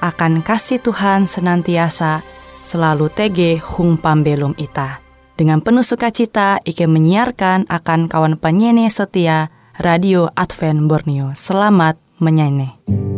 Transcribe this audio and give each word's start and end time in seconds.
akan 0.00 0.40
kasih 0.40 0.80
Tuhan 0.80 1.28
senantiasa 1.28 2.24
selalu 2.64 3.08
TG 3.12 3.60
hung 3.60 3.96
pambelum 4.00 4.56
ita. 4.56 5.00
Dengan 5.36 5.64
penuh 5.64 5.80
sukacita, 5.80 6.60
Ike 6.68 6.84
menyiarkan 6.84 7.64
akan 7.72 8.12
kawan 8.12 8.36
penyanyi 8.36 8.92
setia 8.92 9.48
Radio 9.80 10.28
Advent 10.36 10.84
Borneo. 10.84 11.32
Selamat 11.32 11.96
menyanyi. 12.20 13.09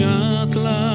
Kula 0.00 0.90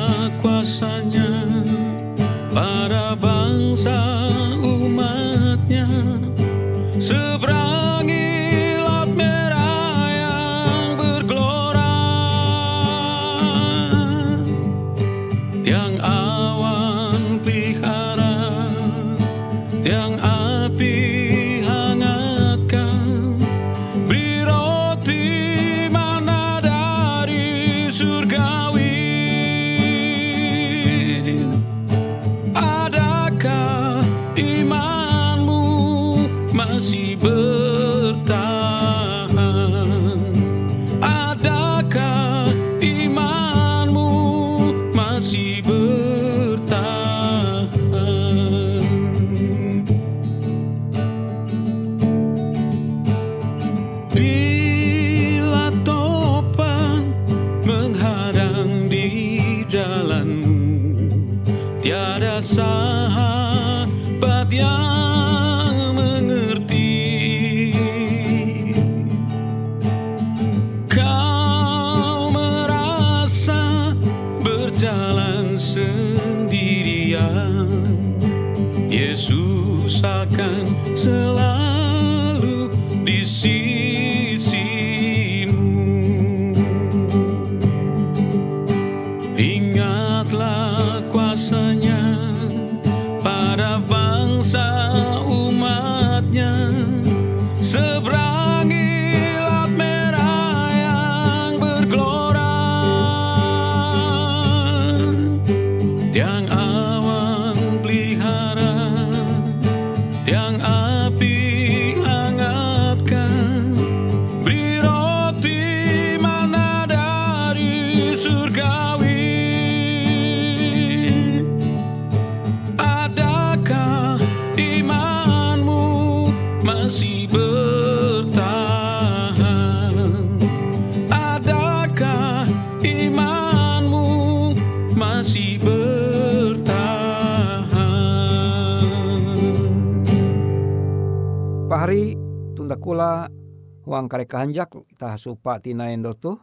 huang 143.96 144.12
kare 144.12 144.28
kahanjak 144.28 144.76
kita 144.76 145.16
supa 145.16 145.64
tina 145.64 145.88
endo 145.88 146.12
tu 146.20 146.36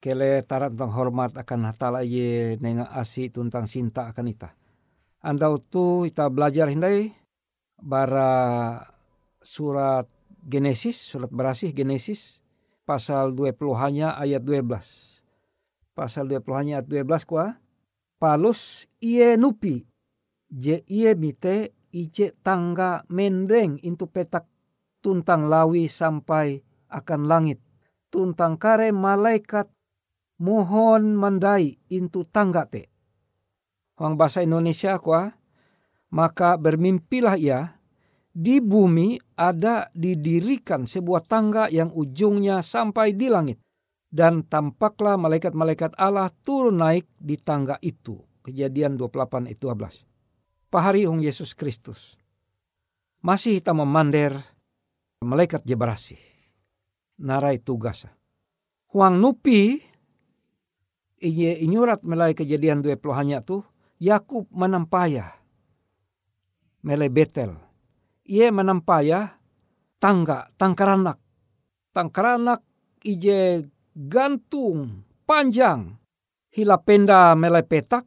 kele 0.00 0.40
tarat 0.48 0.72
tentang 0.72 0.96
hormat 0.96 1.36
akan 1.36 1.68
hatala 1.68 2.00
ye 2.00 2.56
nenga 2.56 2.88
asi 2.88 3.28
tuntang 3.28 3.68
sinta 3.68 4.08
akan 4.08 4.32
ita. 4.32 4.56
Andau 5.20 5.60
tu 5.60 6.08
kita 6.08 6.32
belajar 6.32 6.72
hindai 6.72 7.12
bara 7.76 8.80
surat 9.44 10.08
Genesis, 10.40 10.96
surat 10.96 11.28
berasih 11.28 11.76
Genesis 11.76 12.40
pasal 12.88 13.36
20 13.36 13.60
hanya 13.76 14.16
ayat 14.16 14.40
12. 14.40 15.20
Pasal 15.92 16.32
20 16.32 16.48
hanya 16.56 16.72
ayat 16.80 16.88
12 16.88 17.28
kuah. 17.28 17.60
Palus 18.16 18.88
iye 19.04 19.36
nupi 19.36 19.84
je 20.48 20.80
iye 20.88 21.12
mite 21.12 21.76
ice 21.92 22.32
tangga 22.40 23.04
mendeng 23.12 23.76
into 23.84 24.08
petak 24.08 24.48
tuntang 25.04 25.52
lawi 25.52 25.84
sampai 25.90 26.65
akan 26.90 27.26
langit. 27.26 27.58
Tuntang 28.10 28.56
kare 28.56 28.94
malaikat 28.94 29.68
mohon 30.40 31.16
mandai 31.16 31.80
intu 31.88 32.24
tangga 32.28 32.68
te. 32.68 32.88
Huang 33.96 34.20
bahasa 34.20 34.44
Indonesia 34.44 35.00
kuah, 35.00 35.32
maka 36.12 36.60
bermimpilah 36.60 37.36
ia 37.40 37.80
di 38.36 38.60
bumi 38.60 39.16
ada 39.40 39.88
didirikan 39.96 40.84
sebuah 40.84 41.24
tangga 41.24 41.72
yang 41.72 41.88
ujungnya 41.88 42.60
sampai 42.60 43.16
di 43.16 43.32
langit. 43.32 43.58
Dan 44.06 44.44
tampaklah 44.46 45.16
malaikat-malaikat 45.16 45.96
Allah 45.96 46.28
turun 46.44 46.78
naik 46.80 47.08
di 47.16 47.40
tangga 47.40 47.80
itu. 47.80 48.20
Kejadian 48.44 48.94
28 49.00 49.50
itu 49.50 49.66
12. 49.66 50.06
Pahari 50.70 51.08
Hong 51.08 51.24
Yesus 51.24 51.56
Kristus. 51.56 52.14
Masih 53.24 53.58
kita 53.58 53.74
memander 53.74 54.36
malaikat 55.24 55.66
je 55.66 55.74
berasih. 55.74 56.35
Narai 57.16 57.56
tugas. 57.64 58.04
Huang 58.92 59.16
nupi 59.16 59.80
inyurat 61.64 62.04
melai 62.04 62.36
kejadian 62.36 62.84
dua 62.84 63.00
puluh 63.00 63.16
hanya 63.16 63.40
tu 63.40 63.64
Yakub 63.96 64.44
menampaya 64.52 65.32
melai 66.84 67.08
Betel. 67.08 67.56
Ia 68.28 68.52
menampaya 68.52 69.40
tangga 69.96 70.52
tangkaranak. 70.60 71.16
Tangkaranak 71.96 72.60
ije 73.00 73.64
gantung 73.96 75.08
panjang. 75.24 75.96
Hila 76.52 76.76
penda 76.84 77.32
melai 77.32 77.64
petak. 77.64 78.04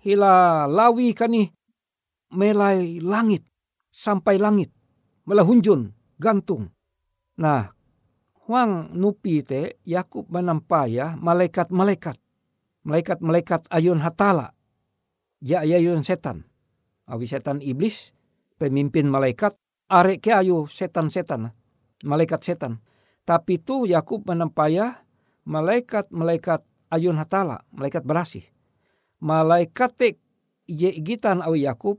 Hila 0.00 0.64
lawi 0.64 1.12
kani 1.12 1.44
melai 2.32 3.04
langit. 3.04 3.44
Sampai 3.92 4.40
langit. 4.40 4.72
Melahunjun 5.28 5.92
gantung. 6.16 6.72
Nah, 7.36 7.75
huang 8.46 8.94
nupi 8.94 9.42
te 9.42 9.82
Yakub 9.82 10.30
menampaya 10.30 11.18
malaikat-malaikat. 11.18 12.14
Malaikat-malaikat 12.86 13.66
ayun 13.74 13.98
hatala. 13.98 14.54
Ya 15.42 15.66
ayun 15.66 16.06
setan. 16.06 16.46
Awi 17.06 17.26
setan 17.26 17.58
iblis, 17.62 18.14
pemimpin 18.58 19.10
malaikat, 19.10 19.58
are 19.90 20.18
ke 20.22 20.30
ayu 20.34 20.66
setan-setan. 20.70 21.50
Malaikat 22.06 22.42
setan. 22.42 22.82
Tapi 23.26 23.58
tu 23.58 23.90
Yakub 23.90 24.22
menampaya 24.26 25.02
malaikat-malaikat 25.46 26.62
ayun 26.94 27.18
hatala, 27.18 27.66
malaikat 27.74 28.06
berasih. 28.06 28.46
Malaikat 29.18 29.90
te 29.98 30.08
ije 30.70 30.94
igitan 30.94 31.42
awi 31.42 31.66
Yakub 31.66 31.98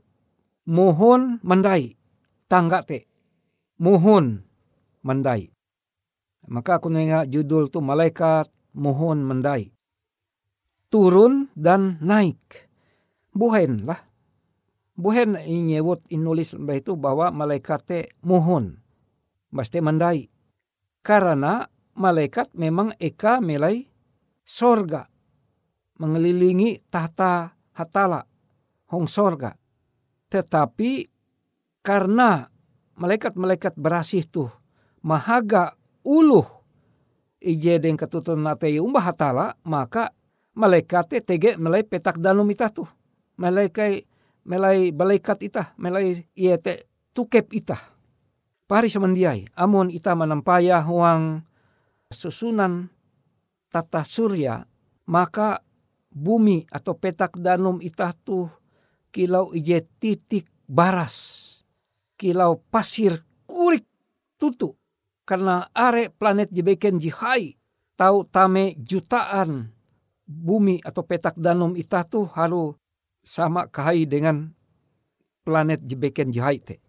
mohon 0.68 1.40
mendai 1.44 1.96
tangga 2.48 2.80
te 2.84 3.08
mohon 3.80 4.44
mendai. 5.04 5.57
Maka 6.48 6.80
aku 6.80 6.88
nengah 6.88 7.28
judul 7.28 7.68
tu 7.68 7.84
malaikat 7.84 8.48
mohon 8.72 9.20
mendai. 9.20 9.68
Turun 10.88 11.52
dan 11.52 12.00
naik. 12.00 12.40
Buhen 13.36 13.84
lah. 13.84 14.00
Buhen 14.98 15.36
nyebut 15.38 16.02
inulis 16.10 16.56
itu 16.56 16.92
bahwa 16.96 17.30
malaikat 17.30 17.80
te 17.84 18.00
mohon. 18.24 18.80
Mesti 19.52 19.78
mendai. 19.84 20.26
Karena 21.04 21.68
malaikat 21.94 22.56
memang 22.56 22.96
eka 22.96 23.38
melai 23.44 23.86
sorga. 24.42 25.06
Mengelilingi 26.00 26.82
tahta 26.88 27.52
hatala. 27.76 28.24
Hong 28.88 29.04
sorga. 29.04 29.52
Tetapi 30.32 31.06
karena 31.84 32.48
malaikat-malaikat 32.98 33.78
berasih 33.78 34.26
tuh 34.26 34.50
mahaga 35.06 35.77
uluh. 36.08 36.48
Ije 37.38 37.78
den 37.78 38.00
ketutun 38.00 38.42
nate 38.42 38.72
umbah 38.80 39.12
hatala 39.12 39.54
maka 39.62 40.10
malaikat 40.56 41.22
tege 41.22 41.54
melai 41.60 41.84
petak 41.86 42.18
danum 42.18 42.48
ita 42.50 42.66
tuh 42.72 42.88
malaikai 43.38 44.08
melai 44.42 44.90
balaikat 44.90 45.46
ita 45.46 45.76
melai 45.78 46.26
iye 46.34 46.56
te 46.58 46.88
tukep 47.14 47.52
ita. 47.54 47.78
Pari 48.66 48.90
semendiai 48.90 49.54
amun 49.54 49.92
ita 49.92 50.18
menampaya 50.18 50.82
huang 50.82 51.46
susunan 52.10 52.90
tata 53.70 54.02
surya 54.02 54.66
maka 55.06 55.62
bumi 56.10 56.66
atau 56.72 56.98
petak 56.98 57.38
danum 57.38 57.78
ita 57.78 58.10
tuh 58.26 58.50
kilau 59.14 59.54
ije 59.54 59.86
titik 60.02 60.50
baras 60.66 61.46
kilau 62.18 62.60
pasir 62.66 63.22
kurik 63.46 63.86
tutu 64.36 64.74
karena 65.28 65.68
are 65.76 66.08
planet 66.08 66.48
jebeken 66.48 66.96
jihai 66.96 67.60
tahu 68.00 68.24
tame 68.32 68.72
jutaan 68.80 69.76
bumi 70.24 70.80
atau 70.80 71.04
petak 71.04 71.36
danum 71.36 71.76
ita 71.76 72.00
tu 72.08 72.24
halu 72.32 72.72
sama 73.20 73.68
kahai 73.68 74.08
dengan 74.08 74.48
planet 75.44 75.84
jebeken 75.84 76.32
jihai 76.32 76.64
te. 76.64 76.80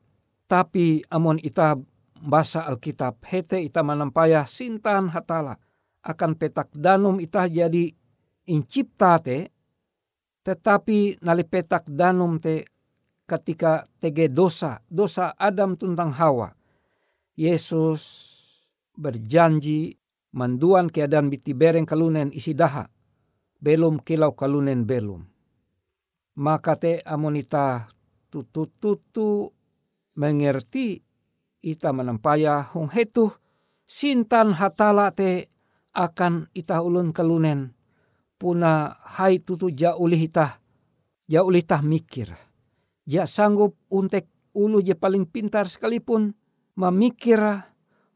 Tapi 0.47 1.03
amon 1.12 1.36
ita 1.44 1.75
bahasa 2.19 2.63
Alkitab 2.63 3.24
hete 3.27 3.59
ita 3.59 3.83
manampaya 3.83 4.47
sintan 4.47 5.12
hatala 5.12 5.59
akan 6.03 6.35
petak 6.35 6.71
danum 6.75 7.19
ita 7.19 7.47
jadi 7.47 7.92
incipta 8.47 9.19
te 9.19 9.51
tetapi 10.44 11.19
nali 11.24 11.44
petak 11.44 11.88
danum 11.88 12.39
te 12.39 12.68
ketika 13.24 13.88
tege 14.00 14.27
dosa 14.27 14.83
dosa 14.92 15.31
Adam 15.39 15.80
tentang 15.80 16.12
Hawa 16.12 16.58
Yesus 17.39 18.03
berjanji 19.00 19.95
manduan 20.36 20.91
keadaan 20.91 21.31
biti 21.31 21.56
bereng 21.56 21.88
kalunen 21.88 22.36
isi 22.36 22.51
daha. 22.51 22.91
Belum 23.63 24.03
kilau 24.03 24.36
kalunen 24.36 24.83
belum. 24.83 25.24
Maka 26.36 26.75
te 26.75 27.00
amonita 27.07 27.88
tutu-tutu 28.27 29.56
mengerti 30.19 31.00
ita 31.63 31.95
menampaya 31.95 32.59
hong 32.75 32.91
hetu 32.91 33.31
sintan 33.88 34.59
hatala 34.59 35.15
te 35.15 35.47
akan 35.95 36.51
ita 36.51 36.83
ulun 36.83 37.15
kalunen 37.15 37.71
puna 38.35 39.00
hai 39.15 39.39
tutu 39.39 39.71
jaulih 39.71 40.27
ita 40.27 40.59
jaulih 41.31 41.63
tah 41.63 41.80
mikir. 41.80 42.35
Ja 43.07 43.24
sanggup 43.24 43.80
untek 43.88 44.27
ulu 44.51 44.83
je 44.83 44.95
paling 44.95 45.24
pintar 45.24 45.71
sekalipun 45.71 46.35
memikir 46.79 47.43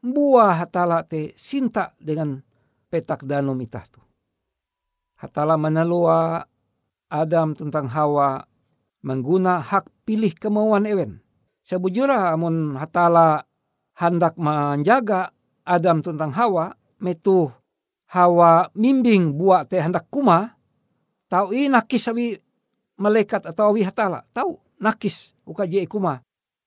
buah 0.00 0.64
hatala 0.64 1.04
te 1.04 1.36
sinta 1.36 1.92
dengan 2.00 2.40
petak 2.88 3.28
danum 3.28 3.60
itah 3.60 3.84
tu. 3.84 4.00
Hatala 5.20 5.60
menalua 5.60 6.48
Adam 7.12 7.52
tentang 7.52 7.92
Hawa 7.92 8.40
mengguna 9.04 9.60
hak 9.60 9.92
pilih 10.08 10.32
kemauan 10.32 10.88
ewen. 10.88 11.20
Sebujurah 11.60 12.32
amun 12.32 12.80
hatala 12.80 13.44
hendak 14.00 14.40
menjaga 14.40 15.28
Adam 15.68 16.00
tentang 16.00 16.32
Hawa 16.32 16.72
metu 17.04 17.52
Hawa 18.08 18.72
mimbing 18.72 19.36
buat 19.36 19.68
te 19.68 19.80
hendak 19.80 20.08
kuma 20.08 20.56
tahu 21.28 21.52
i 21.52 21.68
nakis 21.68 22.08
awi 22.08 22.36
malaikat 22.96 23.44
atau 23.44 23.72
awi 23.72 23.84
hatala 23.84 24.24
tahu 24.32 24.56
nakis 24.80 25.36
uka 25.44 25.68
je 25.68 25.84
kuma 25.84 26.23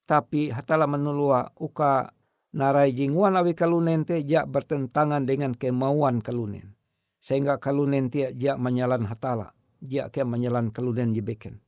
tapi 0.07 0.49
hatala 0.55 0.87
menulua 0.87 1.51
uka 1.59 2.15
narai 2.55 2.95
jinguan 2.95 3.35
awi 3.35 3.51
kalunen 3.51 4.07
te 4.07 4.23
jak 4.23 4.47
bertentangan 4.47 5.27
dengan 5.27 5.51
kemauan 5.51 6.23
kalunen. 6.23 6.79
Sehingga 7.19 7.59
kalunen 7.59 8.07
te 8.07 8.31
jak 8.31 8.55
menyalan 8.55 9.03
hatala. 9.03 9.51
Jak 9.83 10.15
ke 10.15 10.23
menyalan 10.23 10.71
kalunen 10.71 11.11
jebeken. 11.11 11.59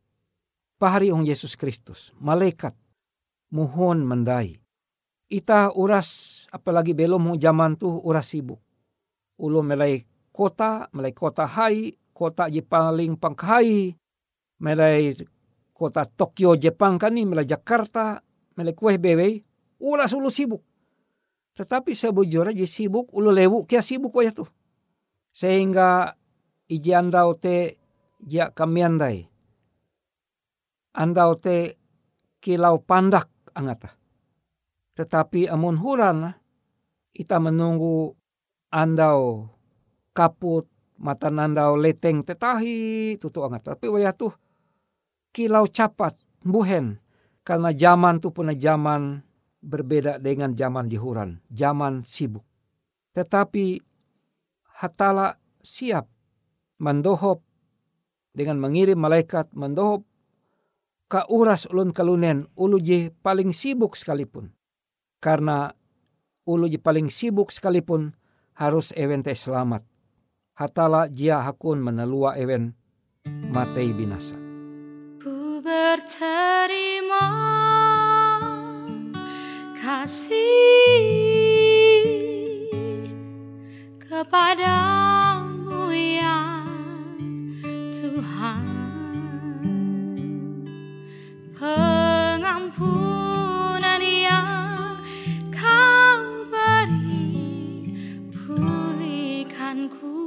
Pahari 0.80 1.12
ong 1.12 1.28
Yesus 1.28 1.60
Kristus. 1.60 2.16
Malaikat. 2.18 2.74
Muhon 3.52 4.08
mendai. 4.08 4.56
Ita 5.30 5.76
uras 5.76 6.48
apalagi 6.50 6.96
belum 6.96 7.38
zaman 7.38 7.76
tu 7.76 7.92
uras 7.92 8.32
sibuk. 8.32 8.64
Ulo 9.38 9.62
melai 9.62 10.02
kota, 10.32 10.88
melai 10.96 11.14
kota 11.14 11.46
hai, 11.46 11.92
kota 12.16 12.50
je 12.50 12.64
paling 12.66 13.20
pangkai, 13.20 13.94
melai 14.64 15.16
kota 15.72 16.04
Tokyo 16.04 16.56
Jepang 16.60 17.00
kani, 17.00 17.24
melai 17.24 17.48
Jakarta, 17.48 18.20
melai 18.60 18.76
kueh 18.76 19.00
bewe, 19.00 19.48
uras 19.80 20.12
ulu 20.12 20.28
sibuk. 20.28 20.60
Tetapi 21.56 21.96
sebujurnya 21.96 22.52
je 22.52 22.68
sibuk 22.68 23.16
ulu 23.16 23.32
lewu 23.32 23.64
kia 23.64 23.80
sibuk 23.80 24.12
ya 24.20 24.36
tuh. 24.36 24.52
Sehingga 25.32 26.12
iji 26.68 26.92
andau 26.92 27.40
te 27.40 27.80
ja 28.20 28.52
kamiandai. 28.52 29.24
Andau 31.00 31.40
te 31.40 31.80
kilau 32.44 32.84
pandak 32.84 33.32
angata. 33.56 33.96
Tetapi 35.00 35.48
amun 35.48 35.80
huran 35.80 36.36
kita 37.16 37.40
menunggu 37.40 38.12
andau 38.76 39.48
kaput 40.12 40.68
mata 41.00 41.32
nandau 41.32 41.80
leteng 41.80 42.28
tetahi 42.28 43.16
tutu 43.16 43.40
angat. 43.40 43.64
Tapi 43.64 43.88
waya 43.88 44.12
tuh 44.12 44.36
kilau 45.32 45.64
capat 45.72 46.20
buhen 46.44 47.00
karena 47.50 47.74
zaman 47.74 48.22
tu 48.22 48.30
puna 48.30 48.54
zaman 48.54 49.26
berbeda 49.58 50.22
dengan 50.22 50.54
zaman 50.54 50.86
dihuran, 50.86 51.42
zaman 51.50 52.06
sibuk. 52.06 52.46
Tetapi 53.18 53.82
hatala 54.78 55.34
siap 55.66 56.06
mendohop 56.78 57.42
dengan 58.38 58.62
mengirim 58.62 59.02
malaikat 59.02 59.50
mendohop 59.58 60.06
ka 61.10 61.26
uras 61.26 61.66
ulun 61.74 61.90
kalunen 61.90 62.46
ulu 62.54 62.78
je 62.78 63.10
paling 63.26 63.50
sibuk 63.50 63.98
sekalipun. 63.98 64.54
Karena 65.18 65.74
ulu 66.46 66.70
je 66.70 66.78
paling 66.78 67.10
sibuk 67.10 67.50
sekalipun 67.50 68.14
harus 68.62 68.94
ewen 68.94 69.26
teh 69.26 69.34
selamat. 69.34 69.82
Hatala 70.54 71.10
jia 71.10 71.42
hakun 71.42 71.82
menelua 71.82 72.38
ewen 72.38 72.78
matei 73.50 73.90
binasa 73.90 74.49
berterima 75.70 77.30
kasih 79.78 80.42
kepadamu 84.02 85.94
ya 85.94 86.66
Tuhan. 87.94 88.66
Pengampunan 91.54 92.82
yang 94.02 94.98
kau 95.54 96.50
beri 96.50 97.46
pulihkan 98.34 99.86
ku 99.86 100.19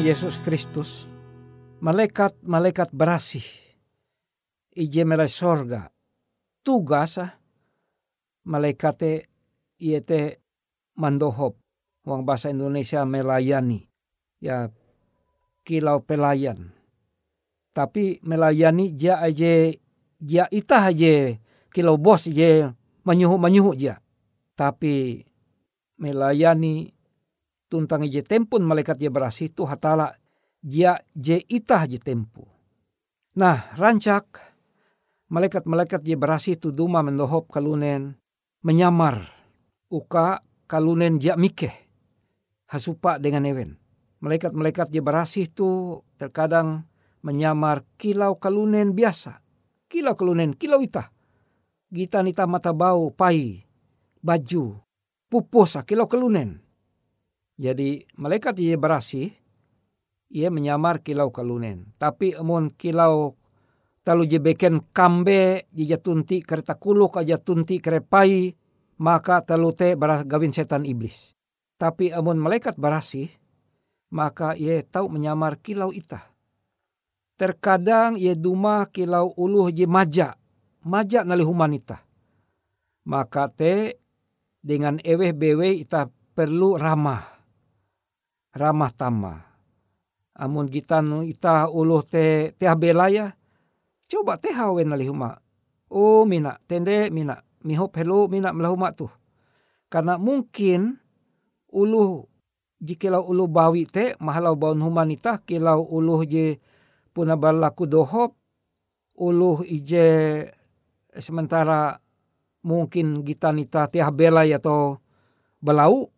Yesus 0.04 0.36
Kristus, 0.44 1.08
malaikat-malaikat 1.80 2.92
berasih, 2.92 3.48
ije 4.76 5.08
melai 5.08 5.32
sorga, 5.32 5.96
tugas 6.60 7.24
ah, 7.24 7.40
malaikat 8.44 8.96
te 9.00 9.14
iete 9.80 10.44
mandohop, 11.00 11.56
wang 12.04 12.28
bahasa 12.28 12.52
Indonesia 12.52 13.08
melayani, 13.08 13.88
ya 14.44 14.68
kilau 15.64 16.04
pelayan. 16.04 16.76
Tapi 17.72 18.20
melayani 18.28 18.92
dia 18.92 19.24
aja, 19.24 19.72
dia 20.20 20.52
itah 20.52 20.92
aja 20.92 21.40
kilau 21.72 21.96
bos 21.96 22.28
je 22.28 22.68
menyuhu 23.08 23.40
menyuhu 23.40 23.72
dia. 23.72 24.04
Tapi 24.60 25.24
melayani 25.96 26.92
tuntang 27.74 28.06
je 28.06 28.22
tempun 28.22 28.62
malaikat 28.62 29.02
je 29.02 29.10
berasi 29.10 29.50
tu 29.50 29.66
hatala 29.66 30.14
dia 30.62 31.02
je 31.18 31.42
itah 31.42 31.90
je 31.90 31.98
tempu. 31.98 32.46
Nah 33.34 33.74
rancak 33.74 34.38
malaikat-malaikat 35.34 36.06
je 36.06 36.14
berasi 36.14 36.54
tu 36.62 36.70
duma 36.70 37.02
mendohop 37.02 37.50
kalunen 37.50 38.14
menyamar 38.62 39.26
uka 39.90 40.46
kalunen 40.70 41.18
dia 41.18 41.34
mikeh 41.34 41.74
hasupa 42.70 43.18
dengan 43.18 43.50
ewen. 43.50 43.82
Malaikat-malaikat 44.22 44.94
je 44.94 45.02
berasi 45.02 45.50
tu 45.50 45.98
terkadang 46.22 46.86
menyamar 47.26 47.82
kilau 47.98 48.38
kalunen 48.38 48.94
biasa. 48.94 49.42
Kilau 49.90 50.14
kalunen, 50.14 50.54
kilau 50.54 50.82
itah. 50.82 51.10
Gita 51.94 52.26
nita 52.26 52.50
mata 52.50 52.74
bau, 52.74 53.14
pai, 53.14 53.62
baju, 54.24 54.82
pupus, 55.30 55.78
kilau 55.86 56.10
kalunen. 56.10 56.64
Jadi 57.54 58.02
malaikat 58.18 58.58
ia 58.58 58.78
berasi, 58.78 59.30
ia 60.34 60.50
menyamar 60.50 61.06
kilau 61.06 61.30
kalunen. 61.30 61.94
Tapi 62.02 62.34
amun 62.34 62.74
kilau 62.74 63.38
talu 64.02 64.26
je 64.26 64.42
beken 64.42 64.90
kambe 64.90 65.70
je 65.70 65.98
tunti 66.02 66.42
kereta 66.42 66.74
kuluk 66.76 67.22
aja 67.22 67.38
tunti 67.38 67.78
kerepai 67.78 68.58
maka 68.98 69.46
talu 69.46 69.74
te 69.78 69.94
baras 69.94 70.26
gawin 70.26 70.54
setan 70.54 70.86
iblis. 70.86 71.38
Tapi 71.78 72.10
amun 72.10 72.42
malaikat 72.42 72.78
berasi, 72.78 73.30
maka 74.14 74.58
ia 74.58 74.82
tahu 74.82 75.10
menyamar 75.14 75.62
kilau 75.62 75.94
itah. 75.94 76.34
Terkadang 77.38 78.18
ia 78.18 78.38
duma 78.38 78.86
kilau 78.90 79.34
uluh 79.38 79.74
je 79.74 79.90
maja, 79.90 80.38
maja 80.86 81.26
nali 81.26 81.42
humanita. 81.42 82.06
Maka 83.04 83.50
te 83.52 84.00
dengan 84.64 85.02
eweh 85.02 85.36
bewe 85.36 85.76
ita 85.76 86.08
perlu 86.08 86.80
ramah 86.80 87.33
ramah 88.54 88.94
tama. 88.94 89.34
Amun 90.34 90.66
kita 90.70 91.02
nu 91.02 91.22
ita 91.22 91.70
uluh 91.70 92.02
te 92.02 92.58
te 92.58 92.66
belaya, 92.74 93.38
coba 94.10 94.38
te 94.42 94.50
hawen 94.50 94.90
nali 94.90 95.06
huma. 95.06 95.38
Oh 95.94 96.26
mina 96.26 96.58
tende 96.66 97.14
mina 97.14 97.38
mihop 97.62 97.94
helu 97.98 98.26
mina 98.30 98.50
melahuma 98.50 98.90
tu. 98.98 99.06
Karena 99.94 100.18
mungkin 100.18 100.98
uluh 101.70 102.26
jikilau 102.82 103.30
uluh 103.30 103.46
bawi 103.46 103.86
te 103.86 104.18
mahalau 104.18 104.58
baun 104.58 104.82
humanita 104.82 105.38
kilau 105.46 105.86
uluh 105.86 106.26
je 106.26 106.58
puna 107.14 107.38
balaku 107.38 107.86
dohop 107.86 108.34
uluh 109.22 109.62
ije 109.62 110.50
sementara 111.14 112.02
mungkin 112.66 113.22
kita 113.22 113.54
nita 113.54 113.86
tiah 113.86 114.10
belai 114.10 114.50
atau 114.50 114.98
belau 115.62 116.10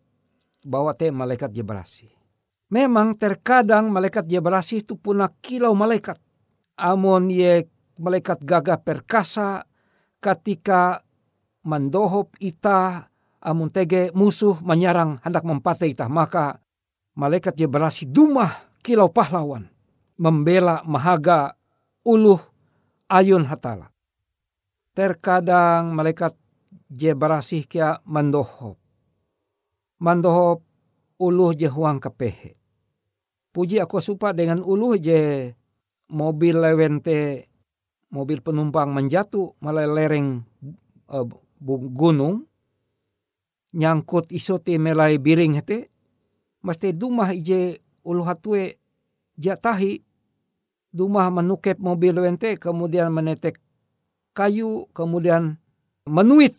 bawa 0.64 0.96
te 0.96 1.12
malaikat 1.12 1.52
je 1.52 1.60
berasi. 1.60 2.15
Memang 2.66 3.14
terkadang 3.14 3.94
malaikat 3.94 4.26
dia 4.26 4.42
berasih 4.42 4.82
itu 4.82 4.98
punah 4.98 5.30
kilau 5.38 5.70
malaikat. 5.78 6.18
Amon 6.74 7.30
ye 7.30 7.70
malaikat 7.96 8.42
gagah 8.42 8.82
perkasa 8.82 9.64
ketika 10.18 11.06
mendohop 11.62 12.34
ita 12.42 13.06
amun 13.38 13.70
tege 13.70 14.10
musuh 14.12 14.58
menyerang 14.60 15.22
hendak 15.22 15.46
mempatai 15.46 15.94
ita 15.94 16.10
maka 16.10 16.58
malaikat 17.14 17.54
dia 17.54 17.70
berasih 17.70 18.10
dumah 18.10 18.50
kilau 18.82 19.08
pahlawan 19.08 19.70
membela 20.18 20.82
mahaga 20.82 21.54
uluh 22.02 22.42
ayun 23.06 23.46
hatala. 23.46 23.94
Terkadang 24.90 25.94
malaikat 25.94 26.34
je 26.90 27.14
berasih 27.14 27.62
kia 27.68 28.02
mendohop. 28.02 28.80
Mendohop 30.02 30.65
uluh 31.16 31.56
je 31.56 31.68
huang 31.68 32.00
kepehe. 32.00 32.56
Puji 33.52 33.80
aku 33.80 34.00
supa 34.04 34.36
dengan 34.36 34.60
uluh 34.60 35.00
je 35.00 35.52
mobil 36.12 36.54
lewente 36.54 37.50
mobil 38.12 38.38
penumpang 38.40 38.94
menjatuh 38.94 39.58
malah 39.58 39.88
lereng 39.88 40.46
uh, 41.10 41.26
gunung 41.90 42.46
nyangkut 43.74 44.30
isote 44.30 44.78
melai 44.78 45.18
biring 45.18 45.58
hete 45.58 45.90
mesti 46.62 46.94
dumah 46.94 47.34
ije 47.34 47.82
ulu 48.06 48.22
hatue 48.22 48.78
jatahi 49.36 50.00
dumah 50.94 51.28
menukep 51.28 51.76
mobil 51.82 52.14
lewente 52.14 52.56
kemudian 52.56 53.10
menetek 53.10 53.58
kayu 54.32 54.86
kemudian 54.94 55.58
menuit 56.06 56.54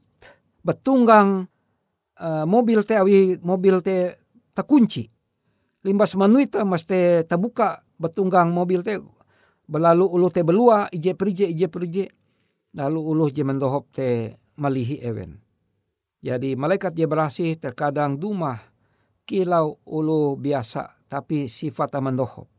betunggang 0.62 1.48
uh, 2.20 2.44
mobil 2.44 2.84
te 2.84 3.00
awi 3.00 3.40
mobil 3.40 3.80
te 3.80 4.20
takunci. 4.58 5.06
Limbas 5.86 6.18
manuit 6.18 6.50
te 6.90 7.22
tabuka 7.30 7.86
betunggang 8.02 8.50
mobil 8.50 8.82
te 8.82 8.98
belalu 9.70 10.10
ulu 10.10 10.34
te 10.34 10.42
belua 10.42 10.90
ije 10.90 11.14
perije 11.14 11.46
ije 11.46 11.70
perije 11.70 12.10
lalu 12.74 12.98
ulu 12.98 13.30
je 13.30 13.46
mendohop 13.46 13.94
te 13.94 14.34
malihi 14.58 14.98
ewen. 15.06 15.38
Jadi 16.26 16.58
malaikat 16.58 16.98
je 16.98 17.06
berasih 17.06 17.62
terkadang 17.62 18.18
dumah 18.18 18.58
kilau 19.30 19.78
ulu 19.86 20.34
biasa 20.34 21.06
tapi 21.06 21.46
sifat 21.46 21.94
mendohop. 22.02 22.50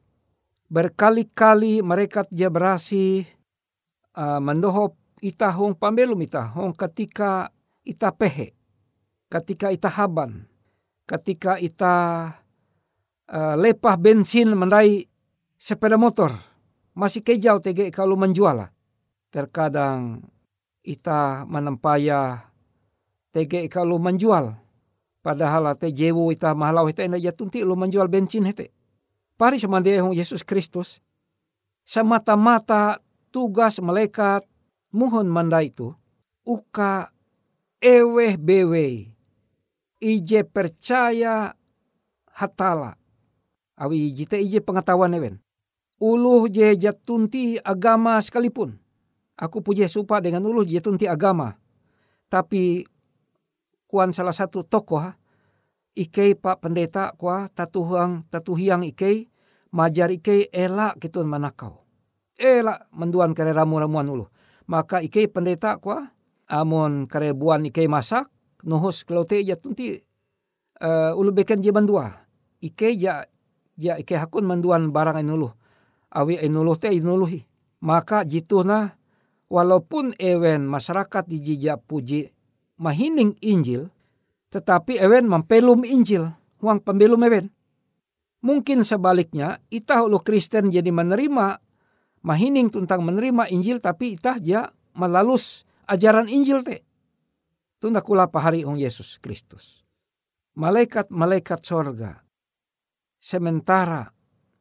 Berkali-kali 0.71 1.83
mereka 1.83 2.23
je 2.31 2.47
berasih 2.47 3.27
uh, 4.15 4.39
mendohop 4.39 4.95
ita 5.19 5.51
hong 5.51 5.75
pambelum 5.75 6.23
ita 6.23 6.55
hong 6.55 6.71
ketika 6.79 7.51
ita 7.83 8.15
pehe. 8.15 8.55
Ketika 9.29 9.69
ita 9.75 9.91
haban 9.93 10.49
ketika 11.09 11.57
ita 11.57 11.97
uh, 13.33 13.55
lepah 13.57 13.97
bensin 13.97 14.53
mendai 14.53 15.09
sepeda 15.57 15.97
motor 15.97 16.37
masih 16.93 17.25
kejauh 17.25 17.65
tege 17.65 17.89
kalau 17.89 18.21
menjual. 18.21 18.69
Terkadang 19.33 20.29
ita 20.85 21.49
menempaya 21.49 22.53
tege 23.33 23.73
kalau 23.73 23.97
menjual. 23.97 24.53
Padahal 25.25 25.75
te 25.81 25.91
jewu 25.91 26.31
ita 26.31 26.53
mahalau 26.53 26.87
ita 26.87 27.05
ina 27.05 27.17
jatunti 27.17 27.65
lu 27.65 27.75
menjual 27.75 28.07
bensin 28.07 28.45
hete. 28.45 28.71
Pari 29.39 29.57
semande 29.57 29.95
Yesus 29.95 30.45
Kristus 30.45 31.01
semata-mata 31.89 33.01
tugas 33.33 33.81
malaikat 33.81 34.45
mohon 34.93 35.31
mandai 35.31 35.73
itu 35.73 35.95
uka 36.45 37.13
eweh 37.79 38.35
bewe 38.41 39.18
ije 40.01 40.47
percaya 40.47 41.55
hatala. 42.35 42.95
Awi 43.79 44.11
ije 44.11 44.27
te 44.27 44.37
ije 44.43 44.61
pengetahuan 44.61 45.15
ewen. 45.15 45.39
Uluh 45.99 46.47
je 46.51 46.75
jatunti 46.79 47.59
agama 47.63 48.23
sekalipun. 48.23 48.79
Aku 49.39 49.63
puji 49.63 49.87
supa 49.87 50.19
dengan 50.23 50.47
uluh 50.47 50.67
je 50.67 50.79
jatunti 50.79 51.07
agama. 51.07 51.59
Tapi 52.31 52.87
kuan 53.87 54.15
salah 54.15 54.35
satu 54.35 54.63
tokoh 54.63 55.15
ikei 55.99 56.39
pak 56.39 56.63
pendeta 56.63 57.11
kua 57.19 57.51
tatuhang 57.51 58.27
tatuhiang 58.31 58.87
ikei 58.87 59.27
majar 59.75 60.11
ikei 60.15 60.47
elak 60.55 61.03
kitun 61.03 61.27
manakau. 61.27 61.83
Elak 62.39 62.87
menduan 62.95 63.35
kare 63.35 63.51
ramu-ramuan 63.51 64.07
ulu. 64.07 64.27
Maka 64.71 65.03
ikei 65.03 65.27
pendeta 65.27 65.79
kua 65.83 66.15
amon 66.47 67.11
kare 67.11 67.35
buan 67.35 67.67
ikei 67.67 67.91
masak 67.91 68.31
nohos 68.65 69.07
te 69.07 69.43
ja 69.45 69.55
tunti 69.55 69.95
uh, 70.83 71.13
ulu 71.15 71.31
beken 71.35 71.63
je 71.63 71.71
bandua. 71.71 72.27
Ike 72.59 72.95
ja 72.99 73.23
ja 73.79 73.95
ike 73.99 74.19
hakun 74.19 74.47
manduan 74.47 74.91
barang 74.91 75.23
enulu. 75.23 75.51
Awi 76.11 76.41
enulu 76.43 76.75
te 76.75 76.91
enuluhi. 76.91 77.47
Maka 77.79 78.27
jituna 78.27 78.99
walaupun 79.47 80.19
ewen 80.19 80.67
masyarakat 80.67 81.25
di 81.31 81.39
jija 81.39 81.79
puji 81.79 82.27
mahining 82.79 83.35
Injil, 83.43 83.91
tetapi 84.51 84.99
ewen 84.99 85.31
mempelum 85.31 85.87
Injil, 85.87 86.31
uang 86.63 86.83
pembelum 86.83 87.23
ewen. 87.27 87.51
Mungkin 88.39 88.87
sebaliknya, 88.87 89.59
itah 89.67 90.07
ulu 90.07 90.23
Kristen 90.23 90.71
jadi 90.71 90.95
menerima 90.95 91.59
mahining 92.23 92.71
tentang 92.71 93.03
menerima 93.03 93.51
Injil, 93.51 93.83
tapi 93.83 94.15
itah 94.15 94.39
ja 94.39 94.71
melalus 94.95 95.67
ajaran 95.91 96.31
Injil 96.31 96.63
te. 96.63 96.88
Tunda 97.79 98.03
kula 98.03 98.27
pahari 98.27 98.67
ong 98.67 98.79
Yesus 98.79 99.23
Kristus. 99.23 99.87
Malaikat-malaikat 100.59 101.63
sorga. 101.63 102.27
sementara 103.19 104.15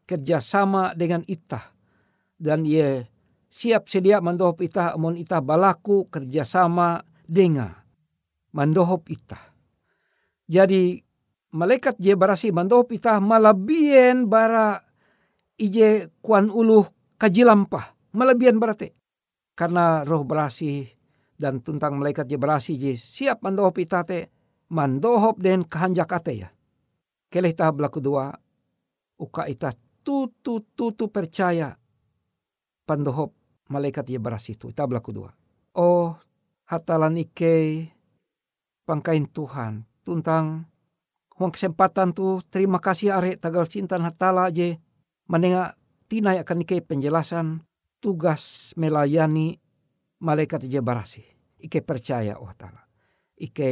kerjasama 0.09 0.97
dengan 0.97 1.21
itah 1.29 1.61
dan 2.41 2.65
ia 2.65 3.05
siap 3.47 3.85
sedia 3.85 4.17
mandohop 4.17 4.65
itah 4.65 4.97
amun 4.97 5.13
itah 5.17 5.41
balaku 5.45 6.09
kerjasama 6.09 7.05
dengan 7.25 7.73
mandohop 8.53 9.05
itah. 9.13 9.53
Jadi 10.49 10.97
malaikat 11.53 12.01
je 12.01 12.17
barasi 12.17 12.49
mandohop 12.49 12.89
itah 12.97 13.21
malabien 13.21 14.25
bara 14.25 14.81
ije 15.59 16.09
kuan 16.23 16.49
uluh 16.49 16.87
kajilampah. 17.21 17.93
Malabien 18.17 18.57
berarti. 18.57 18.89
Karena 19.57 20.05
roh 20.05 20.25
berasi 20.25 20.85
dan 21.37 21.61
tuntang 21.61 22.01
malaikat 22.01 22.25
je 22.25 22.37
berasi 22.37 22.73
je 22.81 22.97
siap 22.97 23.45
mandohop 23.45 23.77
itah 23.77 24.01
te 24.01 24.33
mandohop 24.73 25.37
den 25.37 25.63
kehanjak 25.63 26.09
ate 26.09 26.33
ya. 26.33 26.49
Kelih 27.29 27.53
ta 27.53 27.69
belaku 27.69 28.01
dua 28.01 28.33
uka 29.21 29.45
itah 29.45 29.73
tutu 30.01 30.65
tutu 30.73 31.07
percaya 31.13 31.77
pandohop 32.89 33.31
malaikat 33.69 34.09
ye 34.09 34.17
beras 34.17 34.49
itu. 34.49 34.73
Ita 34.73 34.89
belah 34.89 35.03
kedua. 35.03 35.29
Oh 35.77 36.17
hatalan 36.65 37.21
ike 37.21 37.87
pangkain 38.89 39.29
Tuhan. 39.29 39.85
Tuntang 40.01 40.65
huang 41.37 41.53
kesempatan 41.53 42.15
tu 42.15 42.41
terima 42.49 42.81
kasih 42.81 43.13
are 43.13 43.37
tagal 43.37 43.69
cinta 43.69 43.99
hatala 43.99 44.49
je 44.49 44.79
menengah 45.29 45.75
tina 46.07 46.33
akan 46.39 46.63
ike 46.63 46.81
penjelasan 46.87 47.61
tugas 47.99 48.71
melayani 48.79 49.59
malaikat 50.21 50.65
je 50.65 50.79
barasi. 50.81 51.23
Ike 51.57 51.81
percaya 51.81 52.37
oh 52.37 52.53
tala. 52.53 52.85
Ike 53.37 53.69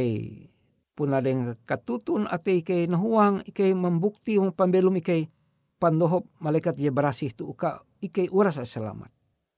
puna 0.96 1.20
dengan 1.20 1.54
katutun 1.66 2.26
ate 2.26 2.64
ike 2.64 2.88
nahuang 2.88 3.44
ike 3.46 3.76
membukti 3.76 4.40
hong 4.40 4.56
pambelum 4.56 4.96
ike 4.98 5.28
pandohop 5.76 6.24
malaikat 6.40 6.80
je 6.80 6.88
berasih 6.88 7.30
tu 7.36 7.46
uka 7.52 7.84
ike 8.00 8.26
urasa 8.32 8.64
selamat. 8.64 9.12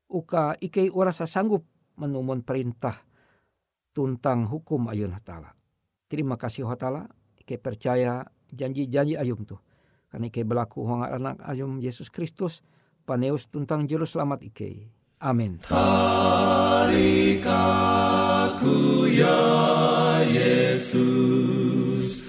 Uka 0.08 0.56
ike 0.58 0.90
urasa 0.90 1.28
sanggup 1.28 1.64
menumon 1.98 2.42
perintah 2.42 2.96
tuntang 3.92 4.46
hukum 4.46 4.88
ayun 4.88 5.10
hatala. 5.10 5.52
Terima 6.08 6.40
kasih 6.40 6.64
hatala, 6.64 7.10
ike 7.36 7.60
percaya 7.60 8.24
janji-janji 8.48 9.18
ayum 9.18 9.44
tu. 9.44 9.60
Karena 10.08 10.32
ike 10.32 10.40
berlaku 10.46 10.88
huang 10.88 11.04
anak 11.04 11.36
ayum 11.44 11.82
Yesus 11.82 12.08
Kristus, 12.08 12.64
paneus 13.04 13.50
tuntang 13.52 13.84
juru 13.84 14.08
selamat 14.08 14.40
ike. 14.48 14.88
Amin. 15.20 15.58
Tarikaku 15.66 17.10
ya 19.10 20.22
Yesus 20.22 22.22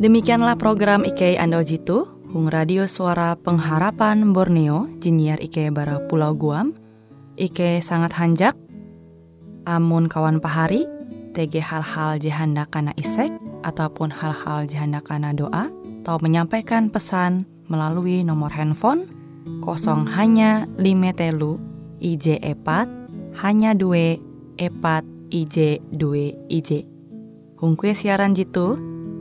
Demikianlah 0.00 0.56
program 0.56 1.04
Ike 1.04 1.36
Ando 1.36 1.60
Jitu, 1.60 2.08
Hung 2.32 2.48
Radio 2.48 2.88
Suara 2.88 3.36
Pengharapan 3.36 4.32
Borneo, 4.32 4.88
Jinnyar 4.96 5.36
Ike 5.44 5.68
Bara 5.68 6.00
Pulau 6.08 6.32
Guam. 6.32 6.72
Ike 7.36 7.84
sangat 7.84 8.16
hanjak, 8.16 8.56
amun 9.68 10.08
kawan 10.08 10.40
pahari, 10.40 10.88
TG 11.36 11.60
hal-hal 11.60 12.16
jihanda 12.16 12.64
kana 12.72 12.96
isek, 12.96 13.28
ataupun 13.60 14.08
hal-hal 14.08 14.64
jihanda 14.64 15.04
kana 15.04 15.36
doa, 15.36 15.68
atau 16.00 16.16
menyampaikan 16.24 16.88
pesan 16.88 17.44
melalui 17.68 18.24
nomor 18.24 18.48
handphone 18.56 19.04
kosong 19.60 20.08
hanya 20.16 20.64
lima 20.80 21.12
telu 21.12 21.60
IJ 22.00 22.40
epat 22.40 22.88
hanya 23.44 23.76
dua 23.76 24.16
epat 24.56 25.04
IJ 25.28 25.84
dua 25.92 26.32
IJ. 26.48 26.88
Hung 27.60 27.76
kue 27.76 27.92
siaran 27.92 28.32
jitu, 28.32 28.80